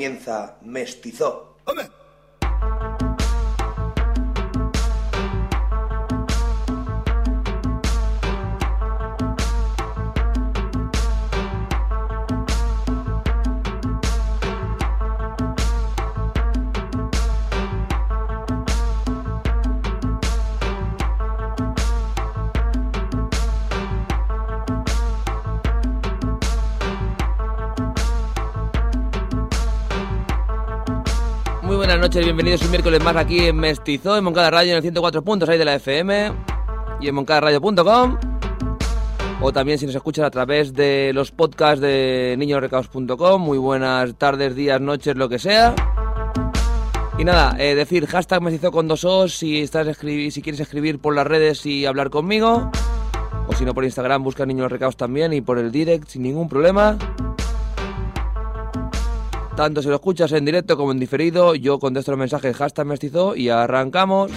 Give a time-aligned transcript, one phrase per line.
[0.00, 1.49] Comienza Mestizo.
[32.18, 35.56] Bienvenidos un miércoles más aquí en Mestizo, en Moncada Radio, en el 104 puntos ahí
[35.56, 36.32] de la FM
[37.00, 38.18] y en moncadaradio.com
[39.40, 43.40] o también si nos escuchas a través de los podcasts de niñosrecaos.com.
[43.40, 45.74] Muy buenas tardes, días, noches, lo que sea.
[47.16, 51.14] Y nada, eh, decir hashtag Mestizo con dos os si, estás si quieres escribir por
[51.14, 52.70] las redes y hablar conmigo.
[53.46, 56.48] O si no por Instagram, busca Niños Recaos también y por el direct sin ningún
[56.48, 56.98] problema.
[59.60, 63.36] Tanto si lo escuchas en directo como en diferido, yo contesto los mensajes hashtag mestizo
[63.36, 64.32] y arrancamos.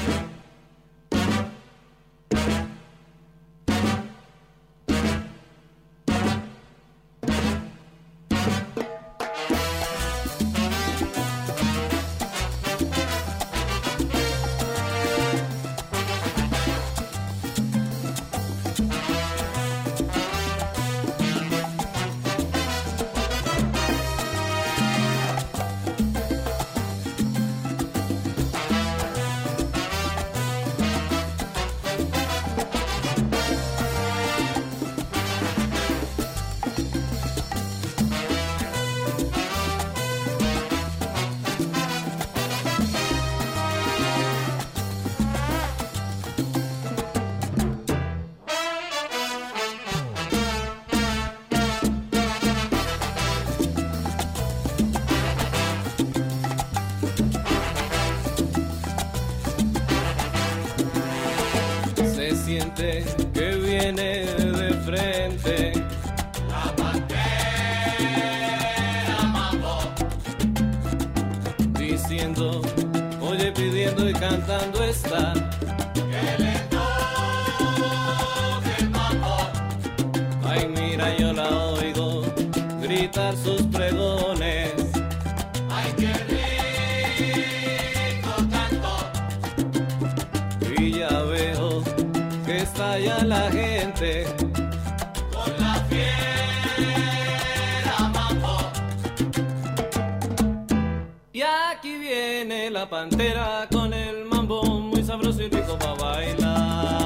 [102.89, 107.02] Pantera con el mambo muy sabroso y rico para bailar.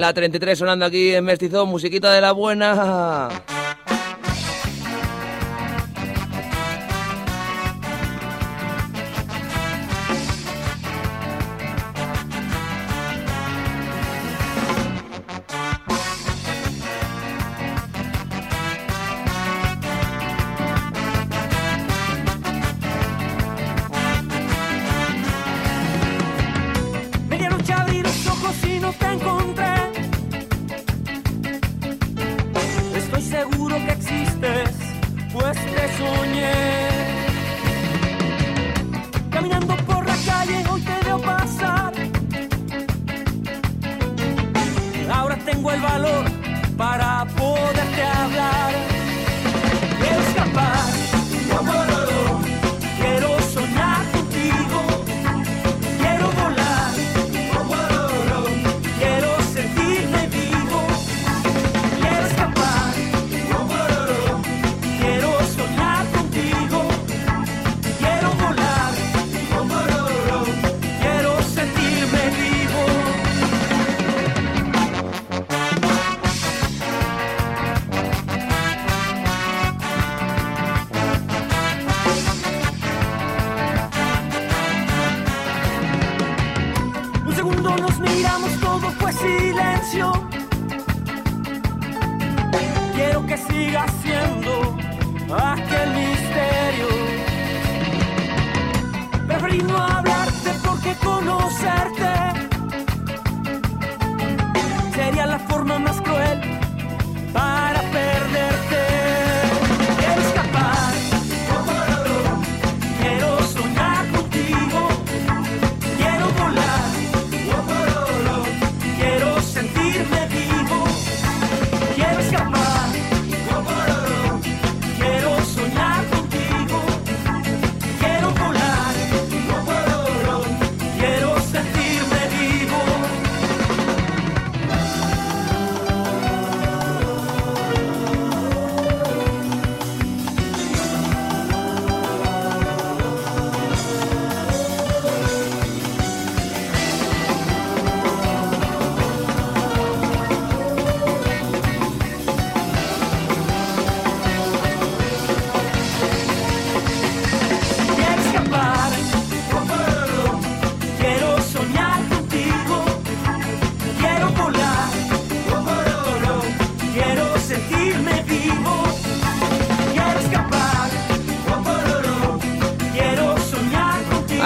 [0.00, 3.28] La 33 sonando aquí en Mestizo, musiquita de la buena.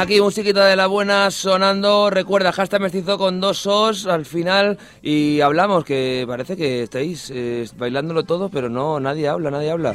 [0.05, 2.11] Aquí musiquita de la buena sonando.
[2.11, 4.77] Recuerda, hashtag mestizo con dos os al final.
[5.01, 9.95] Y hablamos, que parece que estáis eh, bailándolo todo, pero no, nadie habla, nadie habla.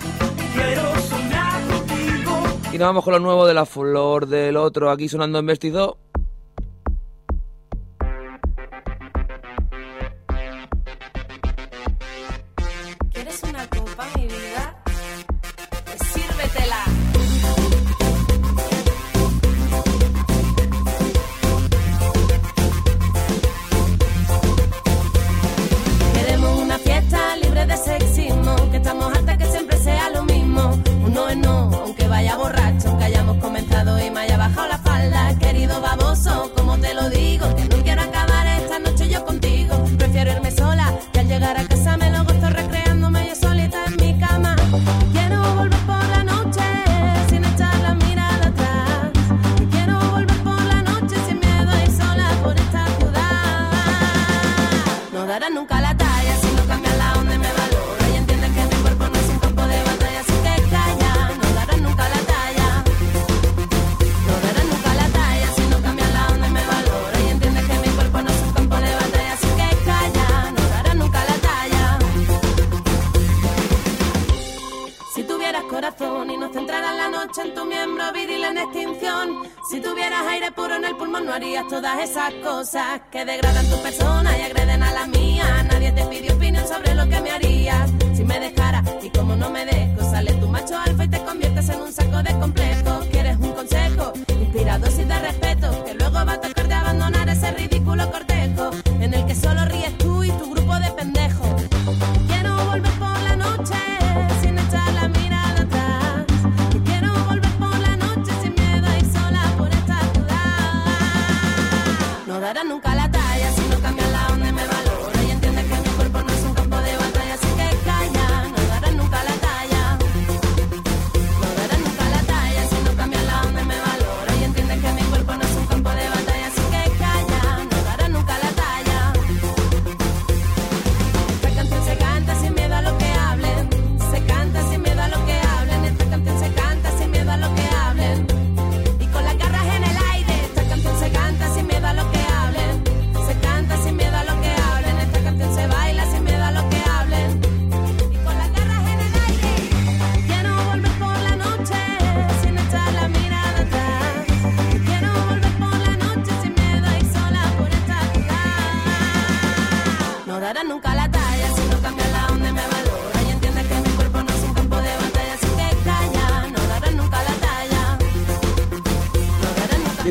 [2.73, 4.89] Y nos vamos con lo nuevo de la flor del otro.
[4.89, 5.99] Aquí sonando en mestizo.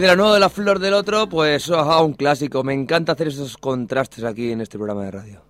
[0.09, 2.65] granodo de la flor del otro, pues ah, un clásico.
[2.65, 5.43] Me encanta hacer esos contrastes aquí en este programa de radio.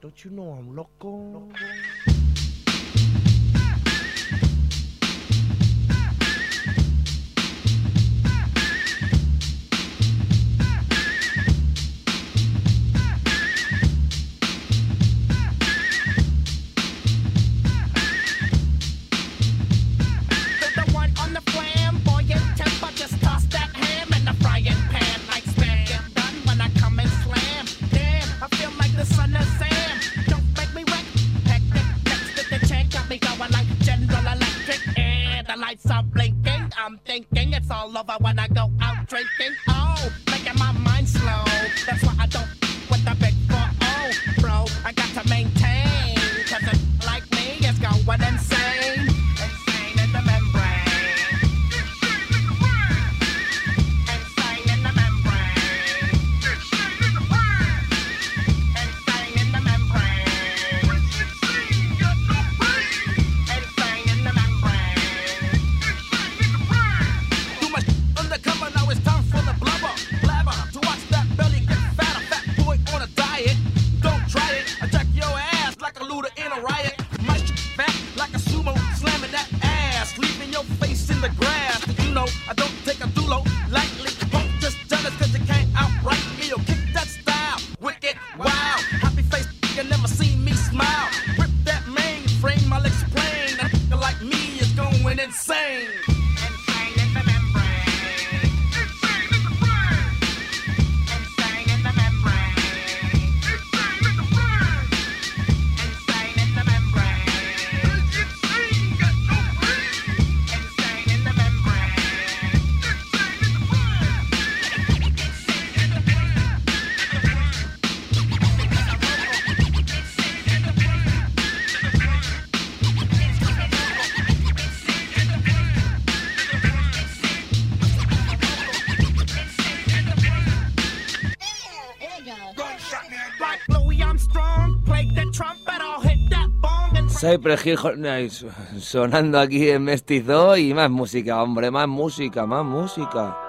[137.35, 138.47] Hill Hornets
[138.79, 143.48] sonando aquí en Mestizo y más música, hombre, más música, más música.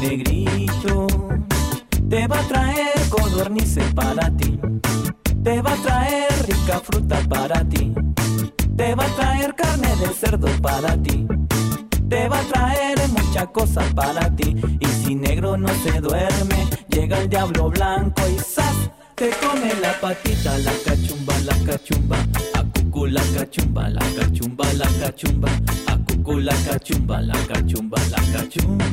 [0.00, 1.06] Negrito.
[2.08, 4.58] Te va a traer codornices para ti,
[5.44, 7.94] te va a traer rica fruta para ti,
[8.76, 11.26] te va a traer carne de cerdo para ti
[12.10, 14.56] te va a traer muchas cosas para ti.
[14.80, 18.90] Y si negro no se duerme, llega el diablo blanco y ¡zas!
[19.14, 22.16] Te come la patita, la cachumba, la cachumba.
[23.08, 25.48] La cachumba, la cachumba, la cachumba.
[25.86, 28.84] A cucu la cachumba, la cachumba, la cachumba.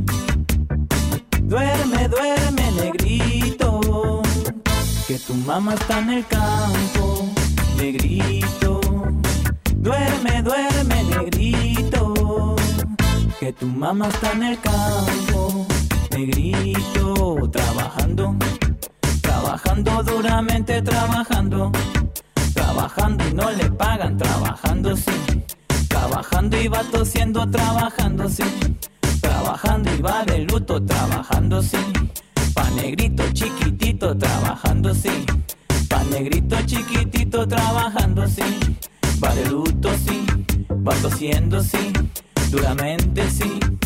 [1.44, 4.22] Duerme, duerme, negrito.
[5.08, 7.30] Que tu mamá está en el campo,
[7.78, 8.82] negrito.
[9.76, 12.56] Duerme, duerme, negrito.
[13.40, 15.68] Que tu mamá está en el campo,
[16.12, 18.36] negrito, trabajando,
[19.22, 21.72] trabajando duramente, trabajando,
[22.58, 25.12] trabajando y no le pagan, trabajando sí,
[25.88, 28.44] trabajando y va tosiendo, trabajando sí,
[29.22, 31.78] trabajando y va de luto, trabajando sí,
[32.56, 35.26] pa negrito chiquitito, trabajando sí,
[35.88, 38.50] pa negrito chiquitito, trabajando sí,
[39.24, 40.26] va de luto sí,
[40.86, 41.94] va tosiendo sí,
[42.50, 43.77] duramente sí.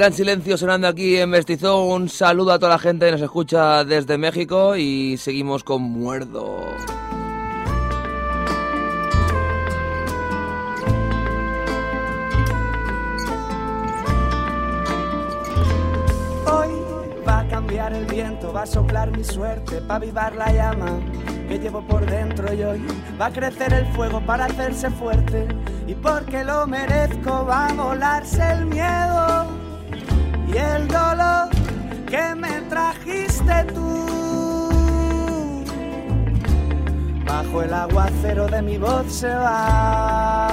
[0.00, 1.84] Gran silencio sonando aquí en Mestizo.
[1.84, 6.56] Un saludo a toda la gente que nos escucha desde México y seguimos con Muerdo.
[16.46, 16.70] Hoy
[17.28, 20.98] va a cambiar el viento, va a soplar mi suerte para avivar la llama
[21.46, 22.80] que llevo por dentro y hoy
[23.20, 25.46] va a crecer el fuego para hacerse fuerte
[25.86, 29.59] y porque lo merezco va a volarse el miedo
[30.52, 31.48] y el dolor
[32.08, 34.06] que me trajiste tú.
[37.24, 40.48] Bajo el aguacero de mi voz se va.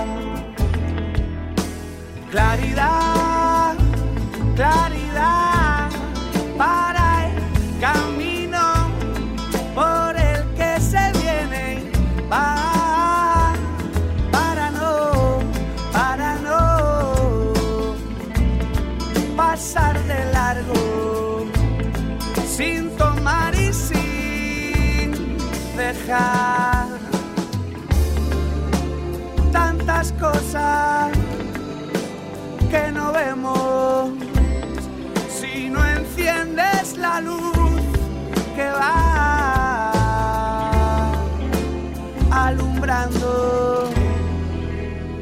[2.32, 3.76] Claridad,
[4.56, 5.90] claridad
[6.58, 8.27] para el camino
[25.98, 26.88] dejar
[29.52, 31.12] tantas cosas
[32.70, 34.12] que no vemos
[35.30, 37.82] si no enciendes la luz
[38.56, 39.92] que va
[42.32, 43.90] alumbrando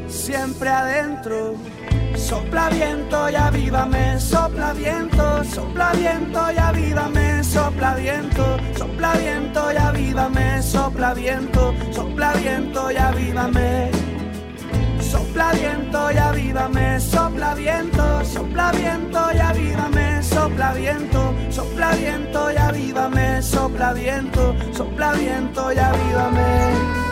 [0.07, 1.55] siempre adentro.
[2.25, 9.77] Sopla viento y avívame, sopla viento, sopla viento y avívame, sopla viento, sopla viento y
[9.77, 13.91] avívame, sopla viento, sopla viento y avívame.
[14.99, 22.57] Sopla viento y avívame, sopla viento, sopla viento y avívame, sopla viento, sopla viento y
[22.57, 27.04] avívame, sopla viento, sopla viento y avívame.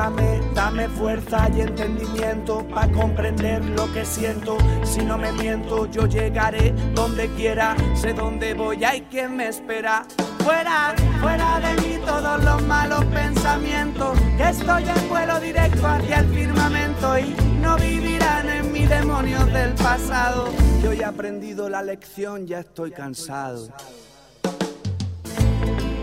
[0.00, 4.56] Avívame, dame fuerza y entendimiento para comprender lo que siento.
[4.84, 10.04] Si no me miento, yo llegaré donde quiera, sé dónde voy, hay quien me espera.
[10.44, 16.28] Fuera, fuera de mí todos los malos pensamientos, que estoy en vuelo directo hacia el
[16.28, 20.48] firmamento y no vivirán en mí demonios del pasado.
[20.82, 23.68] Yo he aprendido la lección, ya estoy cansado.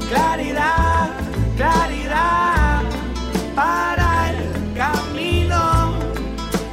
[0.10, 1.10] Claridad,
[1.58, 2.67] claridad
[3.58, 4.38] para el
[4.76, 5.98] camino.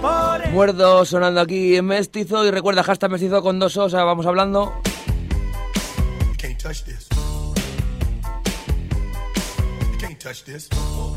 [0.03, 3.88] Por el Muerdo sonando aquí en Mestizo y recuerda hashtag Mestizo con dos O, o
[3.88, 4.83] sea, vamos hablando.
[6.20, 7.09] You can't touch this.
[9.92, 10.68] You can't touch this.
[10.70, 11.14] You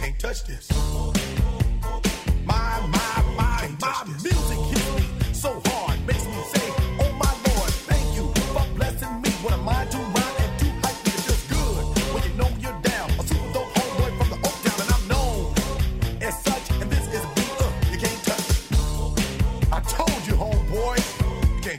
[0.00, 0.81] can't touch this.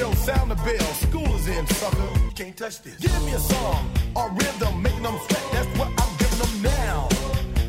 [0.00, 0.92] Yo, sound the bell.
[1.04, 2.08] School is in, sucker.
[2.34, 2.96] Can't touch this.
[2.96, 5.44] Give me a song or rhythm, making them sweat.
[5.52, 7.06] That's what I'm giving them now.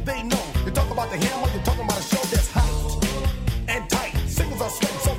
[0.06, 0.44] They know.
[0.64, 3.04] You talk about the hammer, you're talking about a show that's hyped
[3.68, 4.16] and tight.
[4.30, 5.11] Singles are sweating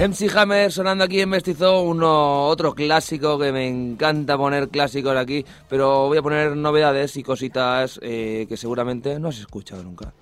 [0.00, 5.44] MC Hammer sonando aquí en Mestizo, uno, otro clásico que me encanta poner clásicos aquí,
[5.68, 10.14] pero voy a poner novedades y cositas eh, que seguramente no has escuchado nunca.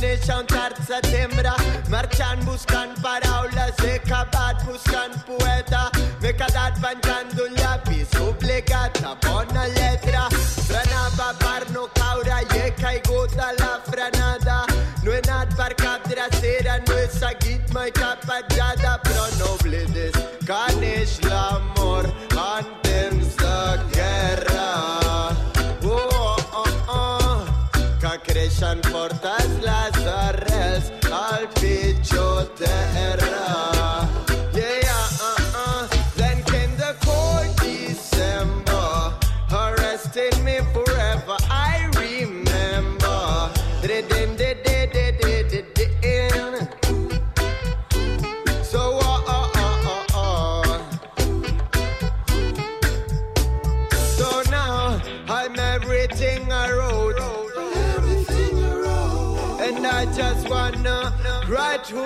[0.00, 1.52] Néixer un tard setembre.
[1.88, 5.90] Marxant buscant paraules, he acabat buscant poeta.
[6.22, 10.28] M'he quedat venjant d'un llapis obligat a bona lletra.
[10.68, 14.58] Frenava per no caure i he caigut a la frenada.
[15.02, 18.57] No he anat per cap drecera, no he seguit mai cap petjada,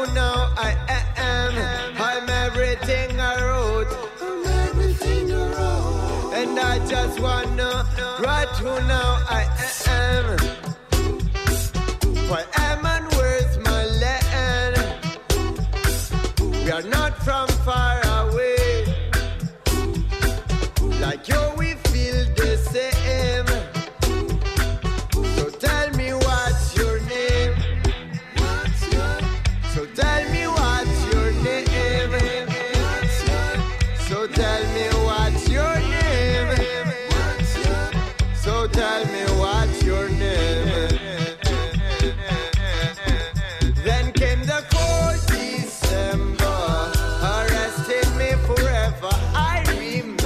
[0.07, 0.77] now I
[1.17, 1.53] am.
[1.97, 3.89] I'm everything I wrote.
[4.21, 6.35] I'm everything I wrote.
[6.35, 7.87] And I just wanna
[8.21, 9.82] write who now I am.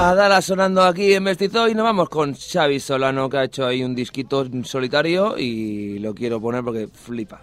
[0.09, 3.83] Adala sonando aquí en Mestizo y nos vamos con Xavi Solano que ha hecho ahí
[3.83, 7.43] un disquito solitario y lo quiero poner porque flipa.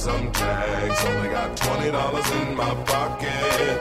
[0.00, 1.04] some tags.
[1.04, 3.80] Only got twenty dollars in my pocket.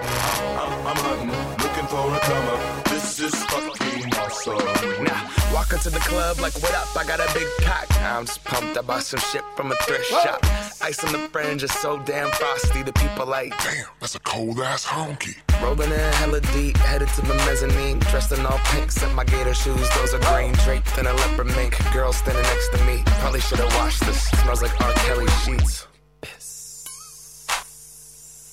[0.60, 1.30] I'm, I'm hunting,
[1.64, 2.89] looking for a come.
[3.20, 5.04] This is fucking awesome.
[5.04, 6.96] Now, walk into the club like, what up?
[6.96, 7.92] I got a big pack.
[8.02, 8.78] I'm just pumped.
[8.78, 10.40] I bought some shit from a thrift shop.
[10.82, 12.82] Ice on the fringe is so damn frosty.
[12.82, 15.36] The people like, damn, that's a cold ass honky.
[15.62, 18.00] Rolling in hella deep, headed to the mezzanine.
[18.00, 19.90] Dressed in all pink, set my gator shoes.
[19.96, 21.76] Those are green draped in a leopard mink.
[21.92, 23.04] Girl standing next to me.
[23.20, 24.30] Probably should have washed this.
[24.30, 24.94] Smells like R.
[24.94, 25.89] Kelly sheets.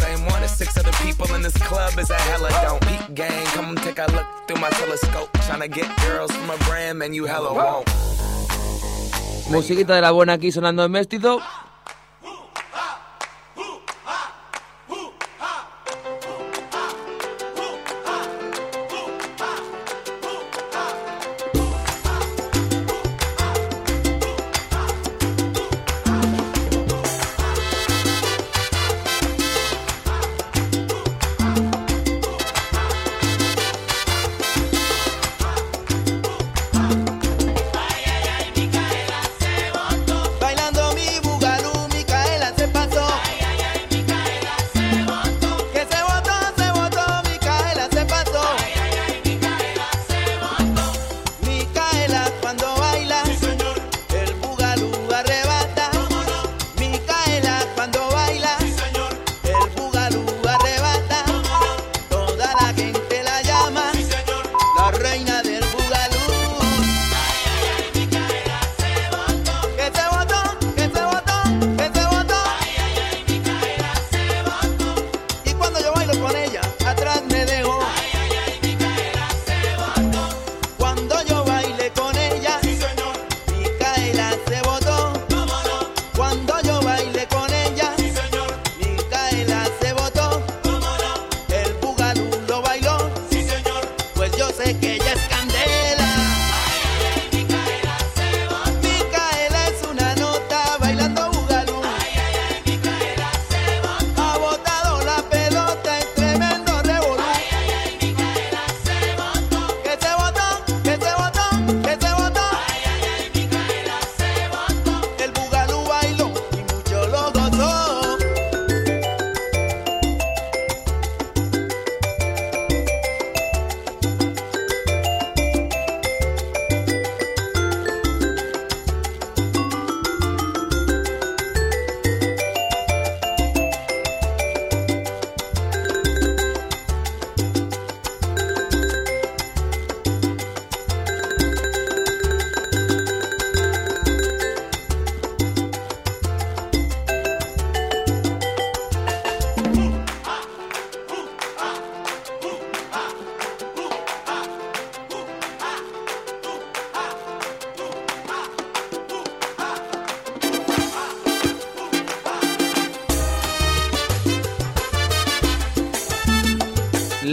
[0.00, 3.44] same one as six other people in this club is a hella don't eat gang.
[3.54, 5.30] Come take a look through my telescope.
[5.46, 7.86] Trying to get girls from a brand, and you hella won't.
[9.50, 11.40] Musiquita de la buena aquí sonando en Mestizo.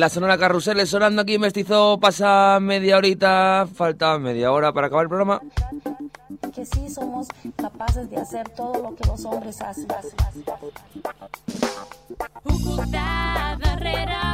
[0.03, 1.97] la Sonora Carruseles sonando aquí en Mestizo.
[1.97, 5.39] Pasa media horita, falta media hora para acabar el programa.
[6.53, 9.87] Que sí somos capaces de hacer todo lo que los hombres hacen.
[12.43, 13.55] Ocultada,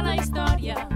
[0.02, 0.88] la historia.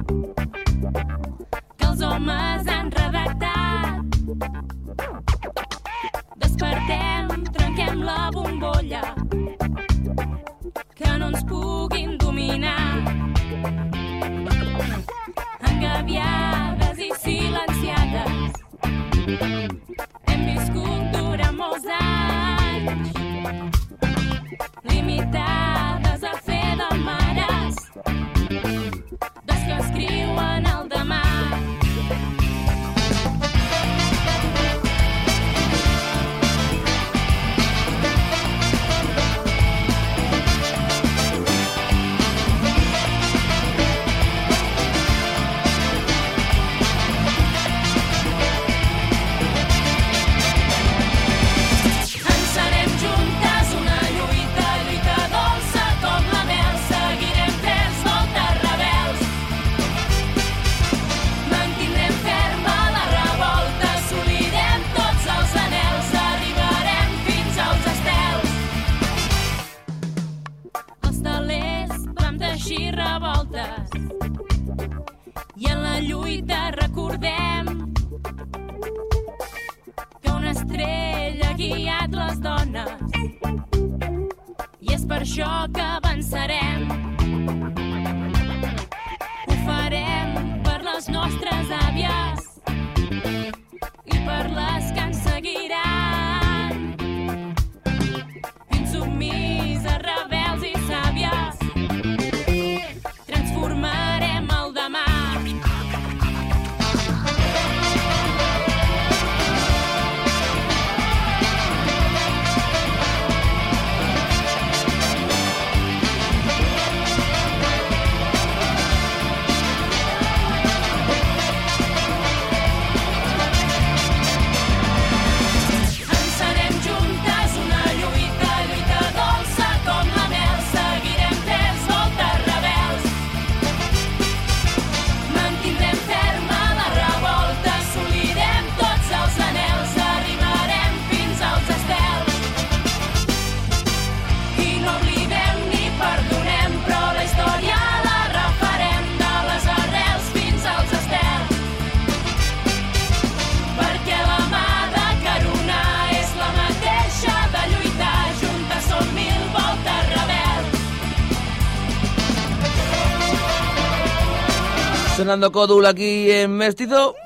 [165.34, 167.16] dando Codul aquí en Mestizo.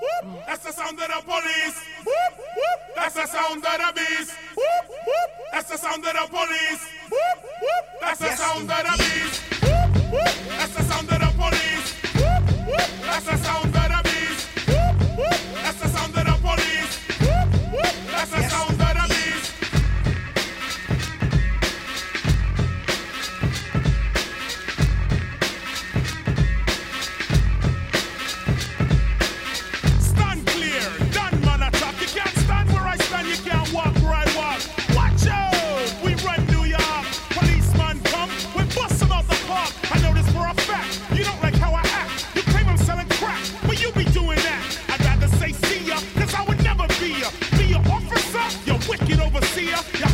[49.20, 50.07] overseer.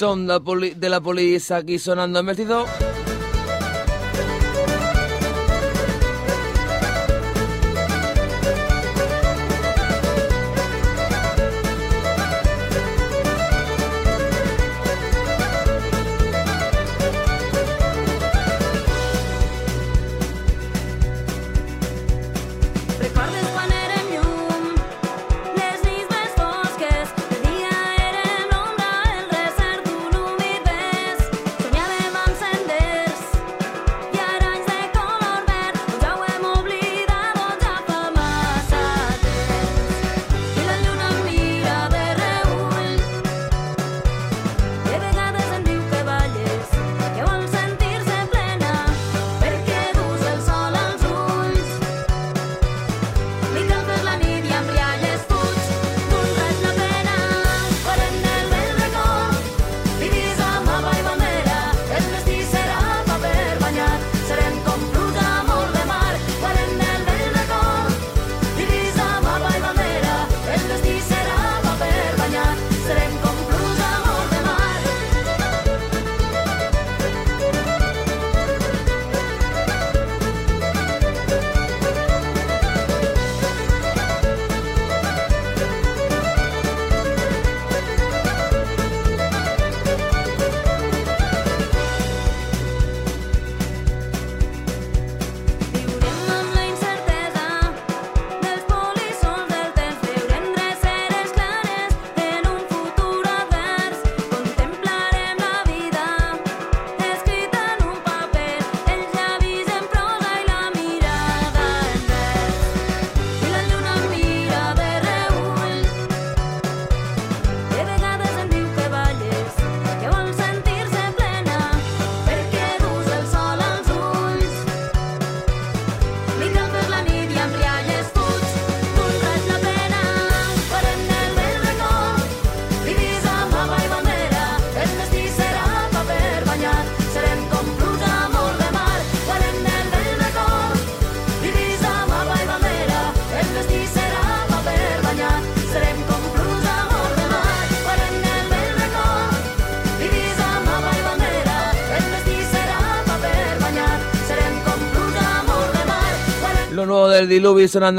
[0.00, 2.64] son de la, poli de la polis aquí sonando en vertido.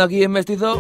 [0.02, 0.78] Aquí en Mestizo.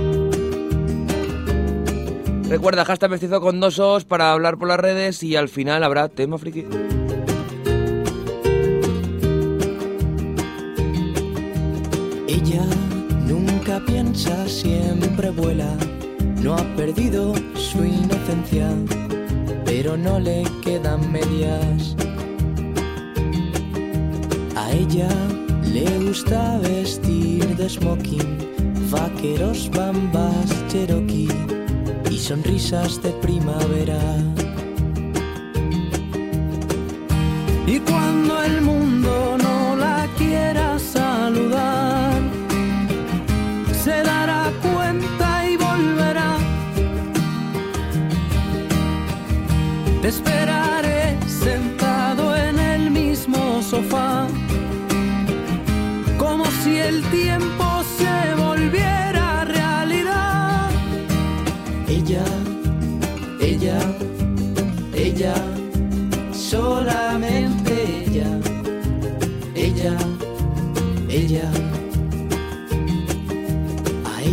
[2.49, 6.09] Recuerda, hashtag Mestizo con dos os para hablar por las redes y al final habrá
[6.09, 6.65] tema friki.
[12.27, 12.65] Ella
[13.25, 15.77] nunca piensa, siempre vuela.
[16.41, 18.69] No ha perdido su inocencia,
[19.63, 21.95] pero no le quedan medias.
[24.57, 25.07] A ella
[25.73, 28.37] le gusta vestir de smoking,
[28.89, 31.29] vaqueros, bambas, cherokee
[32.09, 34.01] y sonrisas de primavera.
[37.65, 39.20] Y cuando el mundo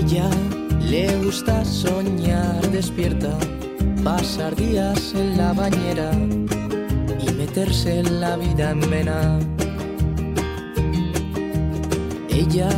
[0.08, 0.30] ella
[0.80, 3.36] le gusta soñar despierta,
[4.02, 6.10] pasar días en la bañera
[7.20, 9.38] y meterse en la vida en vena.
[12.30, 12.70] Ella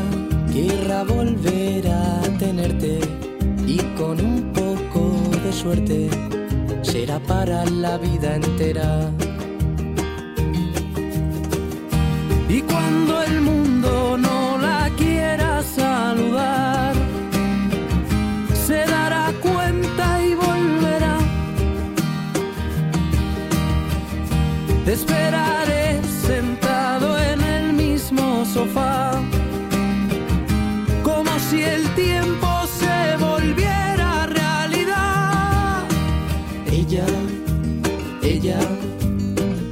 [0.53, 2.99] querrá volver a tenerte
[3.64, 5.12] y con un poco
[5.45, 6.11] de suerte
[6.83, 9.09] será para la vida entera.
[12.49, 17.00] Y cuando el mundo no la quiera saludar,
[31.03, 32.49] como si el tiempo
[32.79, 35.85] se volviera realidad.
[36.71, 37.07] Ella,
[38.23, 38.61] ella,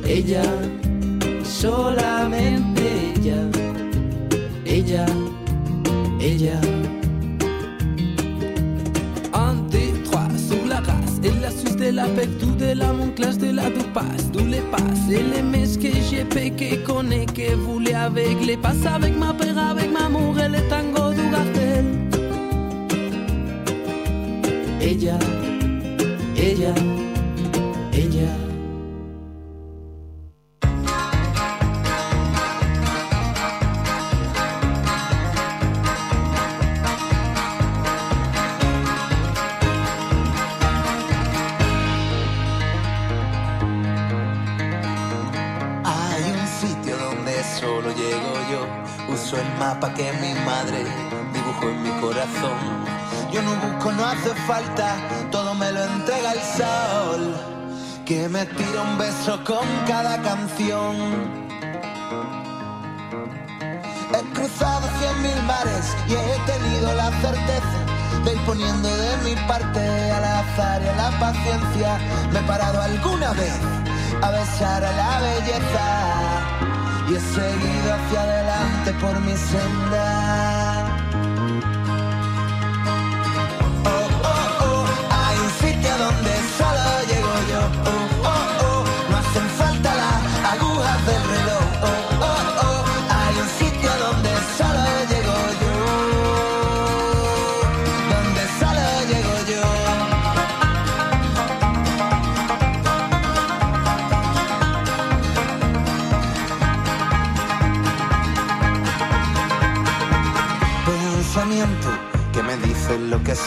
[0.06, 0.44] ella,
[1.44, 2.07] solamente
[12.16, 15.10] PEC, tout de la mon classe de la passe, tout les passes.
[15.10, 19.58] Et les messes que j'ai péqué, connais que voulais avec les passes avec ma père,
[19.58, 21.84] avec ma amour et le tango du cartel.
[24.80, 25.18] Ella,
[26.36, 26.97] ella.
[54.48, 54.96] Falta,
[55.30, 57.22] todo me lo entrega el sol.
[58.06, 60.94] Que me tira un beso con cada canción.
[64.14, 67.78] He cruzado cien mil mares y he tenido la certeza
[68.24, 69.80] de ir poniendo de mi parte
[70.16, 71.90] al azar y a la paciencia.
[72.32, 73.58] Me he parado alguna vez
[74.22, 75.88] a besar a la belleza
[77.10, 80.47] y he seguido hacia adelante por mi senda.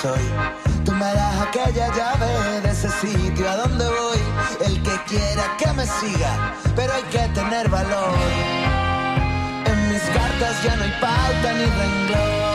[0.01, 0.19] Soy.
[0.83, 4.21] Tú me das aquella llave de ese sitio a donde voy.
[4.65, 8.15] El que quiera que me siga, pero hay que tener valor.
[9.65, 12.50] En mis cartas ya no hay pauta ni renglón.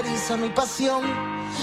[0.00, 1.02] Eriza mi pasión.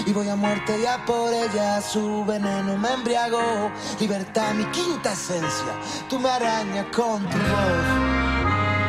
[0.06, 3.70] Y voy a muerte ya por ella, su veneno me embriagó.
[4.00, 5.74] Libertad, mi quinta esencia,
[6.08, 8.18] tú me arañas con tu voz.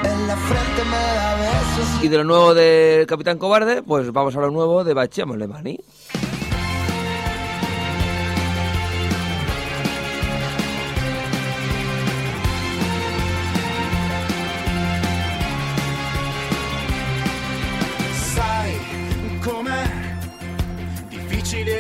[0.04, 4.36] En la frente me da besos Y de lo nuevo del Capitán Cobarde, pues vamos
[4.36, 5.80] a lo nuevo de Bachemo Lemani.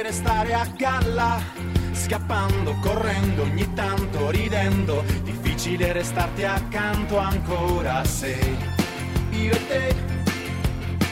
[0.09, 1.39] Difficile stare a galla,
[1.91, 8.57] scappando, correndo, ogni tanto ridendo, difficile restarti accanto ancora sei
[9.31, 9.95] io e te,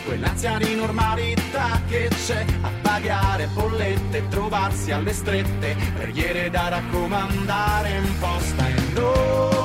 [0.06, 8.20] quell'ansia di normalità che c'è a pagare bollette, trovarsi alle strette, preghiere da raccomandare in
[8.20, 9.57] posta e noi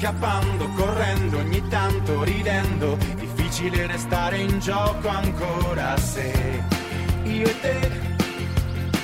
[0.00, 6.62] scappando, correndo, ogni tanto ridendo, difficile restare in gioco ancora se
[7.24, 8.08] io e te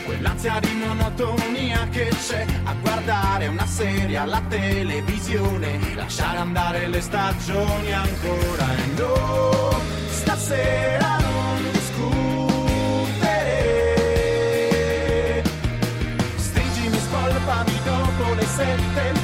[0.06, 7.92] Quell'ansia di monotonia che c'è a guardare una serie alla televisione, lasciare andare le stagioni
[7.92, 9.78] ancora e no,
[10.08, 12.14] stasera non discutere.
[16.36, 19.15] Stringimi, spolpami dopo le sette,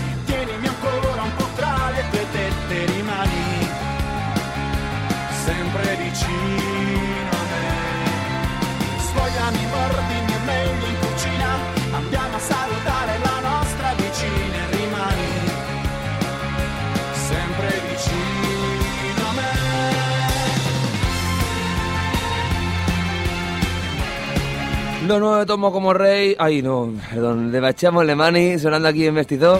[25.18, 26.34] Nuevo de Tomo como Rey.
[26.38, 27.52] Ay, no, perdón.
[27.52, 27.60] De
[28.04, 29.58] Lemani sonando aquí en Mestizó.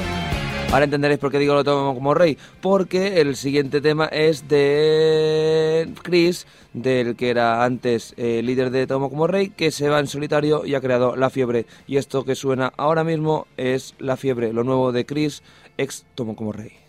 [0.73, 2.39] Ahora entenderéis por qué digo lo tomo como rey.
[2.63, 9.11] Porque el siguiente tema es de Chris, del que era antes eh, líder de Tomo
[9.11, 11.67] como rey, que se va en solitario y ha creado La Fiebre.
[11.87, 15.43] Y esto que suena ahora mismo es La Fiebre, lo nuevo de Chris,
[15.77, 16.82] ex Tomo como rey.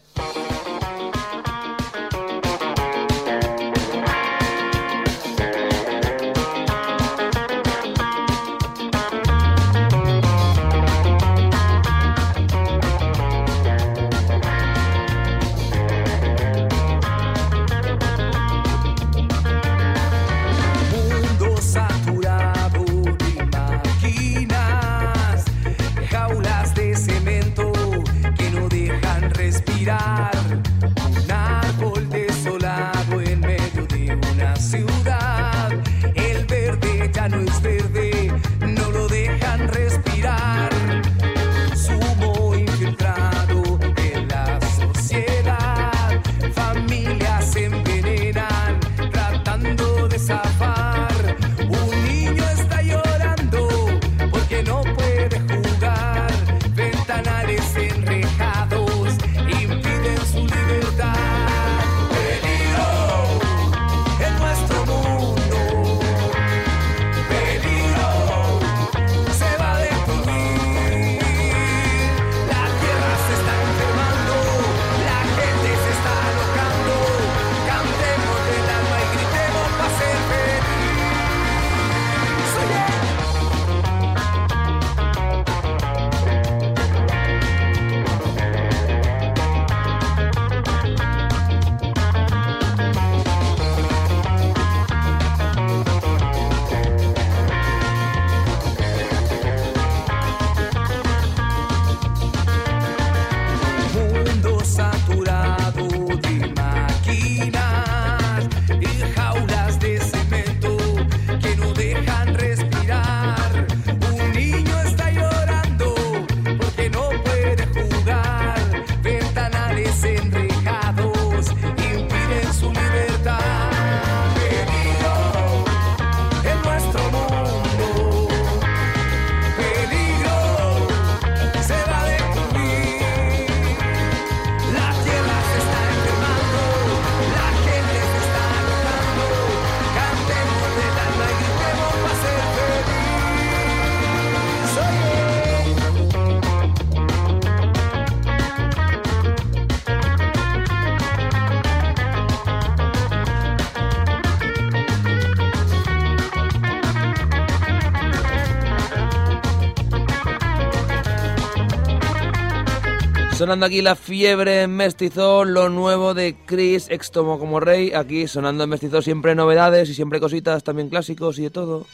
[163.44, 167.92] Sonando aquí la fiebre en mestizo, lo nuevo de Chris, extomo como rey.
[167.92, 171.86] Aquí sonando en mestizo siempre novedades y siempre cositas, también clásicos y de todo.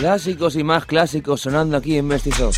[0.00, 2.50] Clásicos y más clásicos sonando aquí en Mestizo.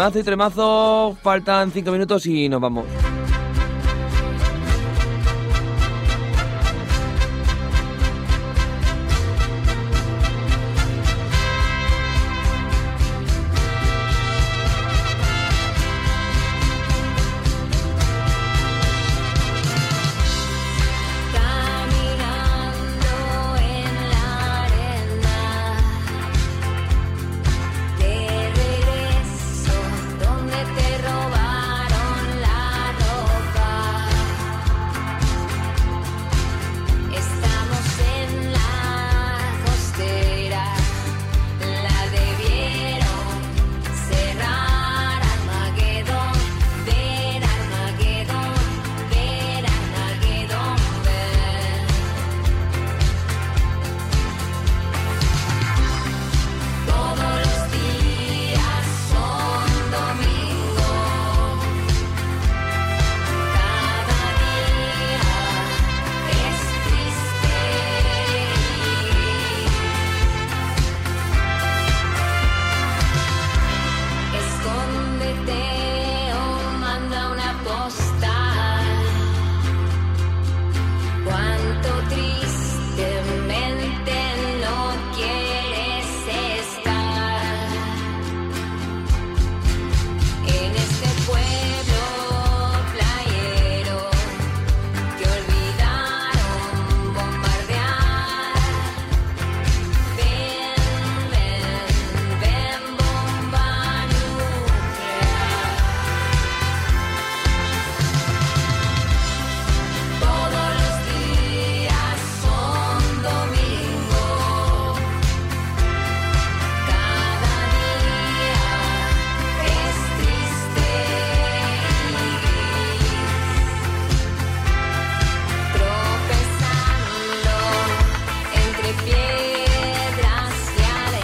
[0.00, 2.86] Temazo y tremazo, faltan 5 minutos y nos vamos.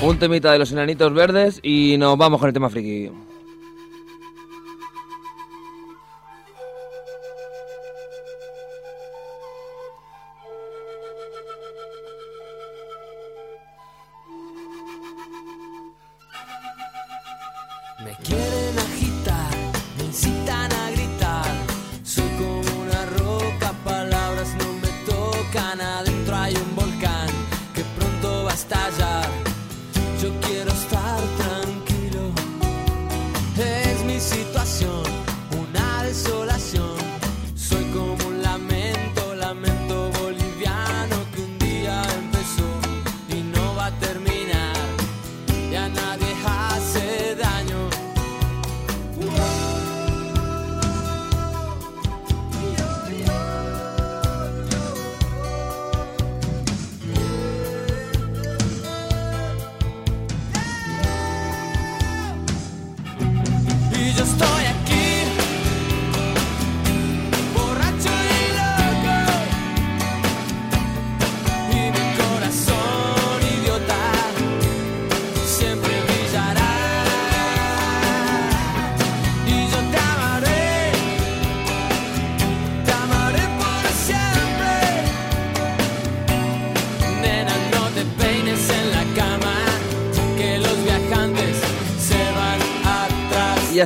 [0.06, 3.10] Un temita de los enanitos verdes y nos vamos con el tema friki.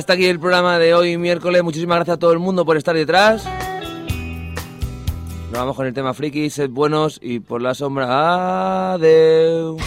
[0.01, 1.61] hasta aquí el programa de hoy miércoles.
[1.61, 3.45] Muchísimas gracias a todo el mundo por estar detrás.
[5.51, 8.93] Nos vamos con el tema friki, sed eh, buenos y por la sombra.
[8.93, 9.79] Adiós.